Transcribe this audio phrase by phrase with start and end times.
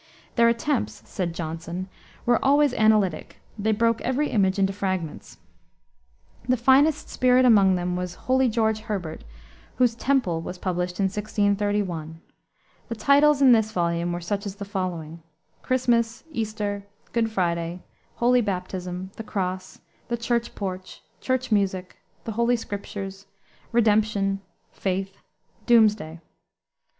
[0.35, 1.87] "Their attempts," said Johnson,
[2.25, 5.37] "were always analytic: they broke every image into fragments."
[6.49, 9.23] The finest spirit among them was "holy George Herbert,"
[9.75, 12.19] whose Temple was published in 1631.
[12.89, 15.21] The titles in this volume were such as the following:
[15.61, 17.83] Christmas, Easter, Good Friday,
[18.15, 23.27] Holy Baptism, The Cross, The Church Porch, Church Music, The Holy Scriptures,
[23.71, 24.41] Redemption,
[24.71, 25.21] Faith,
[25.67, 26.21] Doomsday.